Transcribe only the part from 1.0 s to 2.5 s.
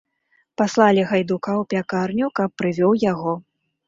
гайдука ў пякарню, каб